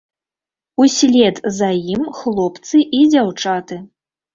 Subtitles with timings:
[0.85, 3.75] Услед за ім хлопцы і дзяўчаты.